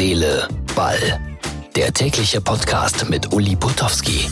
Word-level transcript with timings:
Seele, 0.00 0.48
Ball. 0.74 1.20
Der 1.76 1.92
tägliche 1.92 2.40
Podcast 2.40 3.10
mit 3.10 3.34
Uli 3.34 3.54
Potowski. 3.54 4.30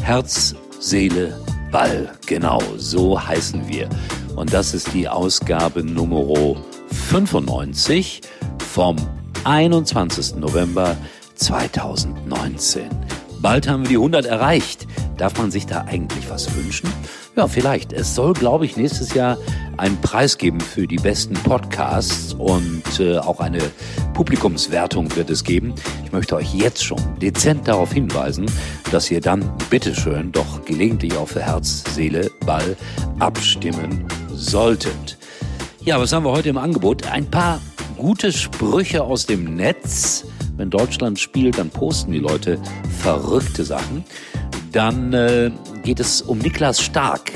Herz, 0.00 0.56
Seele, 0.80 1.38
Ball. 1.70 2.10
Genau, 2.26 2.60
so 2.76 3.24
heißen 3.24 3.68
wir. 3.68 3.88
Und 4.34 4.52
das 4.52 4.74
ist 4.74 4.92
die 4.94 5.08
Ausgabe 5.08 5.84
Nummer 5.84 6.56
95 7.08 8.22
vom 8.72 8.96
21. 9.44 10.34
November 10.34 10.96
2019. 11.36 12.90
Bald 13.40 13.68
haben 13.68 13.84
wir 13.84 13.90
die 13.90 13.96
100 13.96 14.26
erreicht. 14.26 14.88
Darf 15.22 15.38
man 15.38 15.52
sich 15.52 15.66
da 15.66 15.82
eigentlich 15.82 16.28
was 16.30 16.52
wünschen? 16.56 16.90
Ja, 17.36 17.46
vielleicht. 17.46 17.92
Es 17.92 18.16
soll, 18.16 18.32
glaube 18.32 18.64
ich, 18.64 18.76
nächstes 18.76 19.14
Jahr 19.14 19.38
einen 19.76 19.96
Preis 20.00 20.36
geben 20.36 20.60
für 20.60 20.88
die 20.88 20.96
besten 20.96 21.34
Podcasts 21.34 22.34
und 22.34 22.82
äh, 22.98 23.18
auch 23.18 23.38
eine 23.38 23.60
Publikumswertung 24.14 25.14
wird 25.14 25.30
es 25.30 25.44
geben. 25.44 25.76
Ich 26.04 26.10
möchte 26.10 26.34
euch 26.34 26.52
jetzt 26.52 26.84
schon 26.84 26.98
dezent 27.20 27.68
darauf 27.68 27.92
hinweisen, 27.92 28.46
dass 28.90 29.12
ihr 29.12 29.20
dann 29.20 29.48
bitteschön 29.70 30.32
doch 30.32 30.64
gelegentlich 30.64 31.16
auch 31.16 31.28
für 31.28 31.42
Herz, 31.42 31.84
Seele, 31.94 32.28
Ball 32.44 32.76
abstimmen 33.20 34.04
solltet. 34.34 35.18
Ja, 35.84 36.00
was 36.00 36.12
haben 36.12 36.24
wir 36.24 36.32
heute 36.32 36.48
im 36.48 36.58
Angebot? 36.58 37.06
Ein 37.06 37.30
paar 37.30 37.60
gute 37.96 38.32
Sprüche 38.32 39.04
aus 39.04 39.26
dem 39.26 39.54
Netz. 39.54 40.24
Wenn 40.56 40.70
Deutschland 40.70 41.20
spielt, 41.20 41.58
dann 41.58 41.70
posten 41.70 42.10
die 42.10 42.18
Leute 42.18 42.58
verrückte 43.00 43.64
Sachen. 43.64 44.04
Dann 44.72 45.12
äh, 45.12 45.50
geht 45.82 46.00
es 46.00 46.22
um 46.22 46.38
Niklas 46.38 46.80
Stark, 46.80 47.30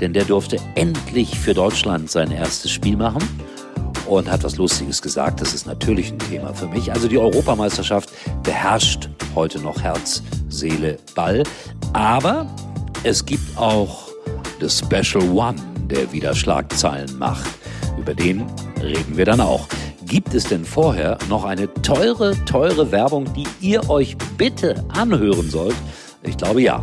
denn 0.00 0.12
der 0.12 0.24
durfte 0.24 0.56
endlich 0.74 1.38
für 1.38 1.54
Deutschland 1.54 2.10
sein 2.10 2.30
erstes 2.30 2.70
Spiel 2.70 2.96
machen 2.96 3.22
und 4.06 4.30
hat 4.30 4.44
was 4.44 4.56
Lustiges 4.56 5.02
gesagt. 5.02 5.40
Das 5.40 5.54
ist 5.54 5.66
natürlich 5.66 6.12
ein 6.12 6.18
Thema 6.18 6.54
für 6.54 6.66
mich. 6.66 6.92
Also 6.92 7.06
die 7.06 7.18
Europameisterschaft 7.18 8.10
beherrscht 8.42 9.08
heute 9.34 9.58
noch 9.60 9.82
Herz, 9.82 10.22
Seele, 10.48 10.96
Ball. 11.14 11.42
Aber 11.92 12.46
es 13.02 13.24
gibt 13.24 13.56
auch 13.58 14.08
The 14.60 14.68
Special 14.70 15.28
One, 15.30 15.56
der 15.90 16.10
wieder 16.12 16.34
Schlagzeilen 16.34 17.18
macht. 17.18 17.46
Über 17.98 18.14
den 18.14 18.46
reden 18.82 19.16
wir 19.16 19.24
dann 19.24 19.40
auch. 19.40 19.68
Gibt 20.06 20.34
es 20.34 20.44
denn 20.44 20.64
vorher 20.64 21.18
noch 21.28 21.44
eine 21.44 21.72
teure, 21.82 22.36
teure 22.44 22.90
Werbung, 22.92 23.32
die 23.34 23.46
ihr 23.60 23.88
euch 23.90 24.16
bitte 24.36 24.84
anhören 24.94 25.50
sollt? 25.50 25.76
Ich 26.34 26.38
glaube 26.38 26.62
ja. 26.62 26.80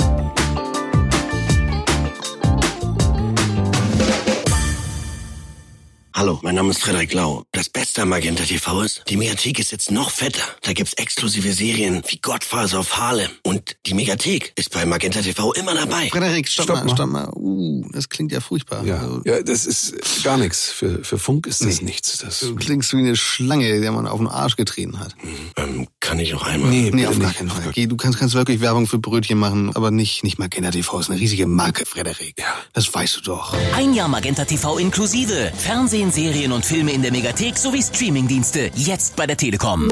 Hallo, 6.14 6.40
mein 6.44 6.54
Name 6.56 6.70
ist 6.72 6.82
Frederik 6.82 7.14
Lau. 7.14 7.46
Das 7.54 7.70
Beste 7.70 8.02
am 8.04 8.10
Magenta 8.10 8.44
TV 8.44 8.82
ist, 8.84 9.04
die 9.08 9.16
Mediathek 9.18 9.58
ist 9.60 9.72
jetzt 9.72 9.90
noch 9.92 10.12
fetter. 10.12 10.44
Da 10.62 10.74
gibt's 10.74 10.94
exklusive 10.94 11.52
Serien 11.54 12.04
wie 12.10 12.18
Godfather 12.20 12.80
of 12.82 12.96
Harlem. 12.98 13.32
Und 13.44 13.78
die 13.88 13.94
Mediathek 13.96 14.52
ist 14.56 14.72
bei 14.72 14.86
Magenta 14.86 15.22
TV 15.22 15.54
immer 15.54 15.74
dabei. 15.74 16.10
Frederik, 16.10 16.48
stopp, 16.50 16.66
Stopp 16.66 16.76
mal, 16.78 16.84
mal. 16.86 16.94
stopp 16.96 17.10
mal. 17.10 17.30
Uh, 17.34 17.88
das 17.94 18.10
klingt 18.10 18.32
ja 18.34 18.42
furchtbar. 18.42 18.84
Ja, 18.86 19.00
Also, 19.00 19.22
ja 19.26 19.42
das 19.42 19.66
ist 19.66 19.96
gar 20.24 20.38
nichts. 20.38 20.70
Für, 20.70 21.04
für 21.04 21.18
Funk 21.18 21.48
ist 21.48 21.62
das 21.62 21.80
Nee. 21.80 21.86
nichts. 21.86 22.18
Das, 22.20 22.42
Du 22.42 22.56
klingst 22.56 22.94
wie 22.94 22.98
eine 23.00 23.16
Schlange, 23.16 23.80
der 23.80 23.92
man 23.94 24.06
auf 24.06 24.20
den 24.20 24.28
Arsch 24.28 24.58
getreten 24.58 25.00
hat. 25.00 25.16
Ähm, 25.56 25.88
kann 26.02 26.20
ich 26.20 26.34
noch 26.34 26.44
einmal? 26.46 26.70
nee, 26.70 26.92
Nee, 26.94 27.06
auf 27.08 27.18
gar 27.18 27.28
nicht. 27.28 27.38
keinen 27.38 27.50
Fall. 27.50 27.68
Okay, 27.70 27.88
du 27.88 27.96
kannst, 27.96 28.20
kannst 28.20 28.36
wirklich 28.36 28.60
Werbung 28.60 28.88
für 28.88 29.00
Brötchen 29.00 29.38
machen, 29.38 29.72
aber 29.76 29.92
nicht, 29.92 30.24
nicht 30.24 30.40
Magenta 30.40 30.72
TV. 30.72 31.00
ist 31.00 31.10
eine 31.10 31.20
riesige 31.20 31.48
Marke, 31.48 31.86
Frederik. 31.86 32.34
Ja. 32.38 32.46
Das 32.74 32.94
weißt 32.94 33.18
du 33.18 33.22
doch. 33.22 33.56
Ein 33.78 33.94
Jahr 33.94 34.08
Magenta 34.10 34.44
TV 34.44 34.78
inklusive. 34.80 35.52
Fernsehen, 35.56 36.12
Serien 36.12 36.52
und 36.52 36.66
Filme 36.66 36.92
in 36.92 37.02
der 37.02 37.12
Megathek 37.12 37.58
sowie 37.58 37.82
Streamingdienste. 37.82 38.72
Jetzt 38.76 39.16
bei 39.16 39.26
der 39.26 39.38
Telekom. 39.38 39.88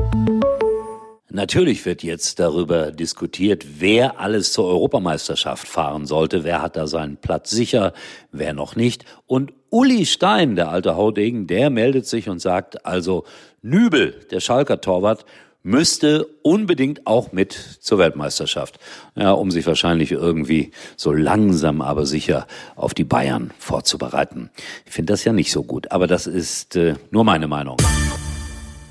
Natürlich 1.31 1.85
wird 1.85 2.01
jetzt 2.01 2.39
darüber 2.39 2.91
diskutiert, 2.91 3.63
wer 3.77 4.19
alles 4.19 4.51
zur 4.51 4.65
Europameisterschaft 4.65 5.67
fahren 5.67 6.07
sollte, 6.07 6.43
wer 6.43 6.63
hat 6.63 6.75
da 6.75 6.87
seinen 6.87 7.17
Platz 7.17 7.51
sicher, 7.51 7.93
wer 8.31 8.53
noch 8.53 8.75
nicht. 8.75 9.05
Und 9.27 9.53
Uli 9.69 10.07
Stein, 10.07 10.55
der 10.55 10.69
alte 10.69 10.95
Haudegen, 10.95 11.45
der 11.45 11.69
meldet 11.69 12.07
sich 12.07 12.29
und 12.29 12.39
sagt, 12.39 12.83
also 12.83 13.25
Nübel, 13.61 14.25
der 14.31 14.39
Schalker 14.39 14.81
Torwart, 14.81 15.23
müsste 15.63 16.25
unbedingt 16.41 17.05
auch 17.05 17.31
mit 17.31 17.53
zur 17.53 17.97
Weltmeisterschaft. 17.97 18.79
Ja, 19.15 19.31
um 19.31 19.51
sich 19.51 19.65
wahrscheinlich 19.67 20.11
irgendwie 20.11 20.71
so 20.95 21.11
langsam 21.11 21.81
aber 21.81 22.05
sicher 22.05 22.47
auf 22.75 22.93
die 22.93 23.03
Bayern 23.03 23.51
vorzubereiten. 23.59 24.49
Ich 24.85 24.93
finde 24.93 25.13
das 25.13 25.23
ja 25.23 25.33
nicht 25.33 25.51
so 25.51 25.63
gut, 25.63 25.91
aber 25.91 26.07
das 26.07 26.27
ist 26.27 26.75
äh, 26.75 26.95
nur 27.11 27.23
meine 27.23 27.47
Meinung. 27.47 27.77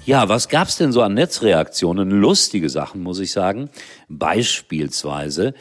Ja, 0.05 0.29
was 0.29 0.49
gab's 0.49 0.77
denn 0.77 0.93
so 0.93 1.03
an 1.03 1.15
Netzreaktionen? 1.15 2.11
Lustige 2.11 2.71
Sachen, 2.71 3.03
muss 3.03 3.19
ich 3.19 3.31
sagen. 3.31 3.69
Beispielsweise 4.09 5.53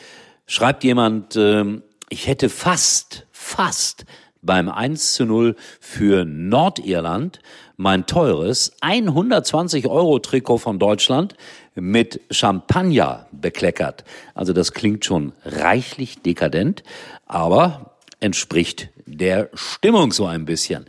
schreibt 0.45 0.85
jemand, 0.85 1.35
ähm, 1.35 1.83
ich 2.09 2.27
hätte 2.27 2.47
fast, 2.47 3.27
fast 3.31 4.05
beim 4.41 4.69
1 4.69 5.13
zu 5.13 5.25
0 5.25 5.55
für 5.79 6.25
Nordirland 6.25 7.39
mein 7.77 8.07
teures 8.07 8.71
120 8.81 9.87
Euro 9.87 10.19
Trikot 10.19 10.57
von 10.57 10.79
Deutschland 10.79 11.35
mit 11.75 12.19
Champagner 12.31 13.27
bekleckert. 13.31 14.03
Also 14.33 14.51
das 14.51 14.73
klingt 14.73 15.05
schon 15.05 15.33
reichlich 15.45 16.21
dekadent, 16.23 16.83
aber 17.27 17.95
entspricht 18.19 18.89
der 19.05 19.49
Stimmung 19.53 20.11
so 20.11 20.25
ein 20.25 20.45
bisschen. 20.45 20.85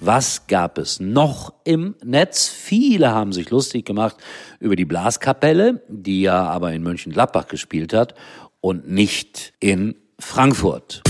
Was 0.00 0.46
gab 0.46 0.78
es 0.78 0.98
noch 0.98 1.52
im 1.64 1.94
Netz? 2.02 2.48
Viele 2.48 3.10
haben 3.10 3.34
sich 3.34 3.50
lustig 3.50 3.84
gemacht 3.84 4.16
über 4.58 4.74
die 4.74 4.86
Blaskapelle, 4.86 5.82
die 5.88 6.22
ja 6.22 6.46
aber 6.46 6.72
in 6.72 6.82
Mönchengladbach 6.82 7.48
gespielt 7.48 7.92
hat 7.92 8.14
und 8.62 8.90
nicht 8.90 9.52
in 9.60 9.94
Frankfurt. 10.18 11.02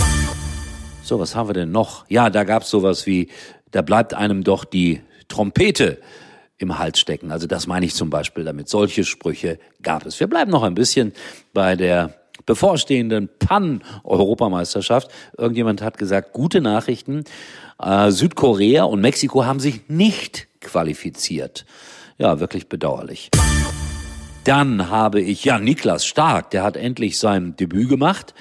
So, 1.03 1.19
was 1.19 1.35
haben 1.35 1.49
wir 1.49 1.55
denn 1.55 1.73
noch? 1.73 2.05
Ja, 2.09 2.31
da 2.31 2.45
gab's 2.45 2.71
sowas 2.71 3.07
wie, 3.07 3.29
da 3.71 3.83
bleibt 3.83 4.15
einem 4.15 4.45
doch 4.45 4.65
die 4.65 5.01
Trompete 5.29 5.99
im 6.59 6.79
Hals 6.79 7.01
stecken. 7.01 7.33
Also 7.33 7.47
das 7.47 7.67
meine 7.67 7.87
ich 7.87 7.95
zum 7.95 8.11
Beispiel 8.11 8.45
damit. 8.45 8.69
Solche 8.69 9.05
Sprüche 9.05 9.59
gab 9.83 10.05
es. 10.07 10.21
Wir 10.21 10.27
bleiben 10.27 10.51
noch 10.51 10.63
ein 10.63 10.75
bisschen 10.75 11.13
bei 11.55 11.75
der 11.75 12.15
bevorstehenden 12.47 13.29
Pan-Europameisterschaft. 13.39 15.11
Irgendjemand 15.37 15.83
hat 15.83 15.99
gesagt, 15.99 16.33
gute 16.33 16.61
Nachrichten. 16.61 17.25
Äh, 17.81 18.11
Südkorea 18.11 18.85
und 18.85 19.01
Mexiko 19.01 19.45
haben 19.45 19.61
sich 19.61 19.89
nicht 19.89 20.49
qualifiziert. 20.61 21.65
Ja, 22.19 22.41
wirklich 22.41 22.69
bedauerlich. 22.69 23.31
Dann 24.45 24.91
habe 24.91 25.21
ich, 25.21 25.45
ja, 25.45 25.59
Niklas 25.59 26.05
Stark, 26.05 26.51
der 26.51 26.63
hat 26.63 26.77
endlich 26.77 27.19
sein 27.19 27.57
Debüt 27.57 27.89
gemacht. 27.89 28.35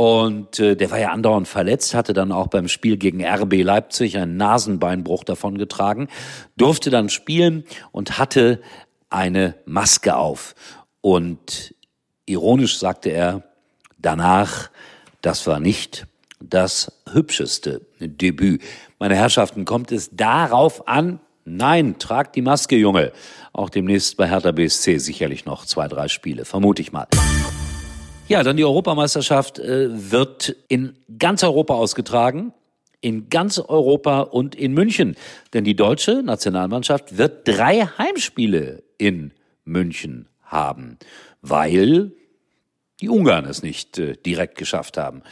Und 0.00 0.58
äh, 0.58 0.76
der 0.76 0.90
war 0.90 0.98
ja 0.98 1.10
andauernd 1.10 1.46
verletzt, 1.46 1.92
hatte 1.92 2.14
dann 2.14 2.32
auch 2.32 2.46
beim 2.46 2.68
Spiel 2.68 2.96
gegen 2.96 3.22
RB 3.22 3.62
Leipzig 3.62 4.16
einen 4.16 4.38
Nasenbeinbruch 4.38 5.24
davongetragen, 5.24 6.08
durfte 6.56 6.88
dann 6.88 7.10
spielen 7.10 7.64
und 7.92 8.16
hatte 8.16 8.62
eine 9.10 9.56
Maske 9.66 10.16
auf. 10.16 10.54
Und 11.02 11.74
ironisch 12.24 12.78
sagte 12.78 13.10
er 13.10 13.42
danach, 13.98 14.70
das 15.20 15.46
war 15.46 15.60
nicht 15.60 16.06
das 16.40 17.02
hübscheste 17.12 17.82
Debüt. 18.00 18.62
Meine 18.98 19.16
Herrschaften, 19.16 19.66
kommt 19.66 19.92
es 19.92 20.16
darauf 20.16 20.88
an? 20.88 21.20
Nein, 21.44 21.98
tragt 21.98 22.36
die 22.36 22.42
Maske, 22.42 22.76
Junge. 22.76 23.12
Auch 23.52 23.68
demnächst 23.68 24.16
bei 24.16 24.26
Hertha 24.26 24.52
BSC 24.52 24.96
sicherlich 24.96 25.44
noch 25.44 25.66
zwei, 25.66 25.88
drei 25.88 26.08
Spiele, 26.08 26.46
vermute 26.46 26.80
ich 26.80 26.90
mal. 26.90 27.06
Ja, 28.30 28.44
dann 28.44 28.56
die 28.56 28.64
Europameisterschaft 28.64 29.58
äh, 29.58 29.88
wird 29.90 30.54
in 30.68 30.96
ganz 31.18 31.42
Europa 31.42 31.74
ausgetragen. 31.74 32.52
In 33.00 33.28
ganz 33.28 33.58
Europa 33.58 34.20
und 34.20 34.54
in 34.54 34.72
München. 34.72 35.16
Denn 35.52 35.64
die 35.64 35.74
deutsche 35.74 36.22
Nationalmannschaft 36.22 37.18
wird 37.18 37.48
drei 37.48 37.88
Heimspiele 37.98 38.84
in 38.98 39.32
München 39.64 40.28
haben, 40.44 40.96
weil 41.42 42.12
die 43.00 43.08
Ungarn 43.08 43.46
es 43.46 43.64
nicht 43.64 43.98
äh, 43.98 44.14
direkt 44.14 44.56
geschafft 44.56 44.96
haben. 44.96 45.22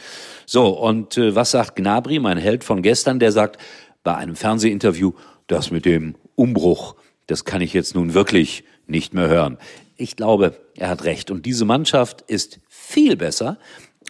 So, 0.45 0.67
und 0.67 1.17
äh, 1.17 1.33
was 1.33 1.51
sagt 1.51 1.77
Gnabry, 1.77 2.19
mein 2.19 2.37
Held 2.37 2.65
von 2.65 2.81
gestern? 2.81 3.19
Der 3.19 3.31
sagt 3.31 3.61
bei 4.03 4.15
einem 4.15 4.35
Fernsehinterview, 4.35 5.13
das 5.47 5.71
mit 5.71 5.85
dem 5.85 6.15
Umbruch, 6.35 6.95
das 7.29 7.45
kann 7.45 7.61
ich 7.61 7.73
jetzt 7.73 7.93
nun 7.93 8.15
wirklich 8.15 8.63
nicht 8.87 9.13
mehr 9.13 9.29
hören. 9.29 9.59
Ich 9.97 10.15
glaube, 10.15 10.59
er 10.75 10.89
hat 10.89 11.03
recht. 11.03 11.29
Und 11.29 11.45
diese 11.45 11.63
Mannschaft 11.63 12.21
ist 12.21 12.59
viel 12.67 13.15
besser, 13.15 13.59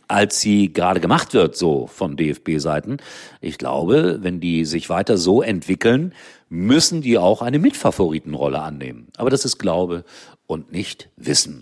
als 0.07 0.39
sie 0.39 0.71
gerade 0.71 1.01
gemacht 1.01 1.33
wird, 1.33 1.57
so 1.57 1.87
von 1.87 2.15
DFB-Seiten. 2.15 2.97
Ich 3.41 3.57
glaube, 3.57 4.19
wenn 4.21 4.39
die 4.39 4.63
sich 4.63 4.89
weiter 4.89 5.17
so 5.17 5.41
entwickeln, 5.41 6.13
müssen 6.47 7.01
die 7.01 7.17
auch 7.17 7.41
eine 7.41 7.59
Mitfavoritenrolle 7.59 8.61
annehmen. 8.61 9.07
Aber 9.17 9.29
das 9.29 9.43
ist 9.43 9.57
Glaube 9.57 10.05
und 10.47 10.71
nicht 10.71 11.09
Wissen. 11.17 11.59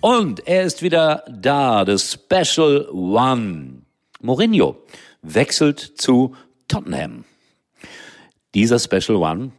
Und 0.00 0.46
er 0.46 0.62
ist 0.62 0.82
wieder 0.82 1.24
da, 1.28 1.84
the 1.84 1.98
Special 1.98 2.88
One. 2.90 3.82
Mourinho 4.20 4.76
wechselt 5.22 5.80
zu 5.80 6.36
Tottenham. 6.68 7.24
Dieser 8.54 8.78
Special 8.78 9.16
One 9.16 9.52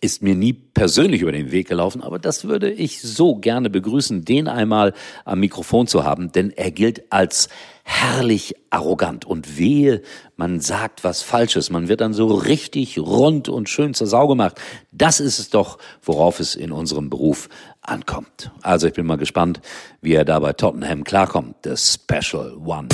ist 0.00 0.22
mir 0.22 0.34
nie 0.34 0.54
persönlich 0.54 1.20
über 1.20 1.32
den 1.32 1.50
Weg 1.50 1.68
gelaufen, 1.68 2.02
aber 2.02 2.18
das 2.18 2.44
würde 2.44 2.70
ich 2.70 3.02
so 3.02 3.36
gerne 3.36 3.68
begrüßen, 3.68 4.24
den 4.24 4.48
einmal 4.48 4.94
am 5.24 5.40
Mikrofon 5.40 5.86
zu 5.86 6.04
haben, 6.04 6.32
denn 6.32 6.50
er 6.50 6.70
gilt 6.70 7.12
als 7.12 7.48
herrlich 7.82 8.54
arrogant 8.70 9.24
und 9.24 9.58
wehe, 9.58 10.00
man 10.36 10.60
sagt 10.60 11.04
was 11.04 11.22
Falsches, 11.22 11.70
man 11.70 11.88
wird 11.88 12.00
dann 12.00 12.14
so 12.14 12.28
richtig 12.28 12.98
rund 12.98 13.48
und 13.48 13.68
schön 13.68 13.94
zur 13.94 14.06
Sau 14.06 14.26
gemacht. 14.28 14.60
Das 14.92 15.20
ist 15.20 15.38
es 15.38 15.50
doch, 15.50 15.78
worauf 16.02 16.40
es 16.40 16.54
in 16.54 16.72
unserem 16.72 17.10
Beruf 17.10 17.48
ankommt. 17.82 18.52
Also 18.62 18.86
ich 18.86 18.94
bin 18.94 19.06
mal 19.06 19.16
gespannt, 19.16 19.60
wie 20.00 20.14
er 20.14 20.24
da 20.24 20.38
bei 20.38 20.52
Tottenham 20.52 21.04
klarkommt, 21.04 21.56
the 21.64 21.76
Special 21.76 22.56
One. 22.64 22.88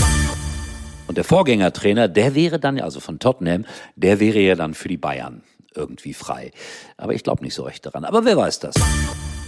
Und 1.07 1.17
der 1.17 1.25
Vorgängertrainer, 1.25 2.09
der 2.09 2.35
wäre 2.35 2.59
dann, 2.59 2.81
also 2.81 2.99
von 2.99 3.21
Tottenham, 3.21 3.65
der 3.95 4.19
wäre 4.19 4.41
ja 4.41 4.57
dann 4.57 4.75
für 4.75 4.89
die 4.89 4.97
Bayern 4.97 5.43
irgendwie 5.77 6.15
frei. 6.15 6.51
Aber 6.97 7.15
ich 7.15 7.23
glaube 7.23 7.45
nicht 7.45 7.55
so 7.55 7.63
recht 7.63 7.85
daran. 7.87 8.05
Aber 8.05 8.25
wer 8.25 8.37
weiß 8.37 8.61
das? 8.61 8.75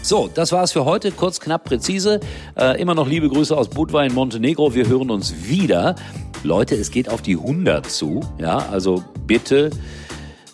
So, 0.02 0.28
das 0.32 0.52
war's 0.52 0.72
für 0.72 0.84
heute. 0.84 1.10
Kurz, 1.10 1.40
knapp, 1.40 1.64
präzise. 1.64 2.20
Äh, 2.56 2.80
immer 2.80 2.94
noch 2.94 3.06
liebe 3.06 3.28
Grüße 3.28 3.56
aus 3.56 3.69
Budva 3.69 4.04
in 4.04 4.14
Montenegro. 4.14 4.75
Wir 4.75 4.88
hören 4.88 5.10
uns 5.10 5.34
wieder. 5.44 5.96
Leute, 6.44 6.76
es 6.76 6.90
geht 6.90 7.08
auf 7.10 7.20
die 7.20 7.36
100 7.36 7.90
zu. 7.90 8.20
Ja, 8.38 8.58
also 8.70 9.02
bitte 9.26 9.70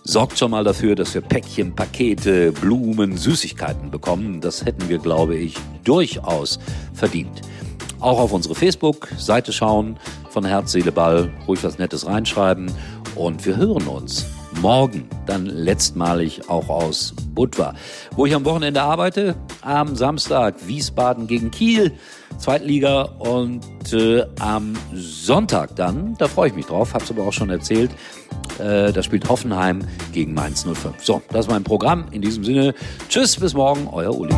sorgt 0.02 0.38
schon 0.38 0.50
mal 0.50 0.64
dafür, 0.64 0.94
dass 0.94 1.14
wir 1.14 1.20
Päckchen, 1.20 1.74
Pakete, 1.74 2.52
Blumen, 2.52 3.16
Süßigkeiten 3.16 3.90
bekommen. 3.90 4.40
Das 4.40 4.64
hätten 4.64 4.88
wir, 4.88 4.98
glaube 4.98 5.36
ich, 5.36 5.54
durchaus 5.82 6.58
verdient. 6.92 7.42
Auch 8.00 8.18
auf 8.18 8.32
unsere 8.32 8.54
Facebook-Seite 8.54 9.52
schauen 9.52 9.98
von 10.28 10.44
Herz, 10.44 10.72
Seele, 10.72 10.92
Ball. 10.92 11.30
Ruhig 11.48 11.64
was 11.64 11.78
Nettes 11.78 12.06
reinschreiben. 12.06 12.70
Und 13.14 13.44
wir 13.46 13.56
hören 13.56 13.86
uns 13.86 14.26
morgen 14.60 15.08
dann 15.26 15.46
letztmalig 15.46 16.48
auch 16.48 16.68
aus 16.68 17.14
Budva. 17.34 17.74
Wo 18.16 18.26
ich 18.26 18.34
am 18.34 18.44
Wochenende 18.44 18.82
arbeite, 18.82 19.34
am 19.62 19.96
Samstag 19.96 20.54
Wiesbaden 20.66 21.26
gegen 21.26 21.50
Kiel, 21.50 21.92
Zweitliga 22.38 23.02
und 23.02 23.62
äh, 23.92 24.24
am 24.40 24.74
Sonntag 24.92 25.76
dann, 25.76 26.16
da 26.18 26.28
freue 26.28 26.48
ich 26.48 26.54
mich 26.54 26.66
drauf, 26.66 26.94
hab's 26.94 27.10
aber 27.10 27.22
auch 27.24 27.32
schon 27.32 27.50
erzählt, 27.50 27.90
äh, 28.58 28.92
da 28.92 29.02
spielt 29.02 29.28
Hoffenheim 29.28 29.80
gegen 30.12 30.34
Mainz 30.34 30.64
05. 30.64 31.04
So, 31.04 31.22
das 31.30 31.46
ist 31.46 31.50
mein 31.50 31.64
Programm. 31.64 32.06
In 32.10 32.22
diesem 32.22 32.44
Sinne, 32.44 32.74
tschüss, 33.08 33.36
bis 33.36 33.54
morgen, 33.54 33.88
euer 33.90 34.16
Uli. 34.16 34.34